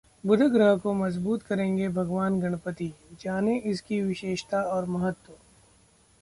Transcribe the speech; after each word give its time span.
बुध 0.23 0.41
ग्रह 0.43 0.75
को 0.77 0.93
मजबूत 0.93 1.43
करेंगे 1.43 1.89
भगवान 1.89 2.39
गणपति, 2.39 2.91
जानें 3.21 3.61
इसकी 3.61 4.01
विशेषता 4.01 4.61
और 4.67 4.85
महत्व 4.87 5.33